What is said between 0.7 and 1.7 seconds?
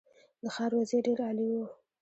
وضعیت ډېر عالي و.